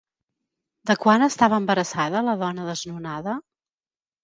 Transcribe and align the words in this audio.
De 0.91 0.95
quant 1.03 1.25
estava 1.25 1.59
embarassada 1.63 2.23
la 2.31 2.37
dona 2.41 2.67
desnonada? 2.73 3.39